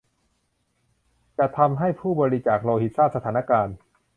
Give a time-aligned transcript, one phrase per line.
[1.37, 3.75] จะทำให้ผู้บริจาคโลหิตทราบสถานการณ์